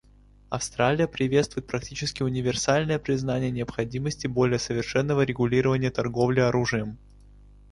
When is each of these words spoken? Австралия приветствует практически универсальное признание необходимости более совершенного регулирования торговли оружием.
Австралия 0.49 1.07
приветствует 1.07 1.67
практически 1.67 2.23
универсальное 2.23 2.97
признание 2.97 3.51
необходимости 3.51 4.25
более 4.25 4.57
совершенного 4.57 5.21
регулирования 5.21 5.91
торговли 5.91 6.39
оружием. 6.39 6.97